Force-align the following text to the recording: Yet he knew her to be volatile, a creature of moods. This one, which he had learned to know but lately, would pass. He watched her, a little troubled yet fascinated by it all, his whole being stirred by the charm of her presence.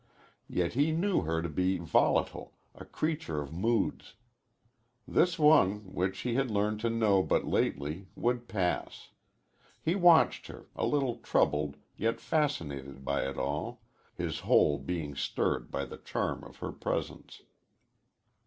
Yet 0.49 0.73
he 0.73 0.91
knew 0.91 1.21
her 1.25 1.43
to 1.43 1.47
be 1.47 1.77
volatile, 1.77 2.53
a 2.73 2.85
creature 2.85 3.39
of 3.39 3.53
moods. 3.53 4.15
This 5.07 5.37
one, 5.37 5.93
which 5.93 6.21
he 6.21 6.33
had 6.33 6.49
learned 6.49 6.79
to 6.79 6.89
know 6.89 7.21
but 7.21 7.45
lately, 7.45 8.07
would 8.15 8.47
pass. 8.47 9.09
He 9.79 9.93
watched 9.93 10.47
her, 10.47 10.65
a 10.75 10.87
little 10.87 11.17
troubled 11.17 11.77
yet 11.97 12.19
fascinated 12.19 13.05
by 13.05 13.29
it 13.29 13.37
all, 13.37 13.83
his 14.15 14.39
whole 14.39 14.79
being 14.79 15.13
stirred 15.13 15.69
by 15.69 15.85
the 15.85 15.97
charm 15.97 16.43
of 16.43 16.57
her 16.65 16.71
presence. 16.71 17.43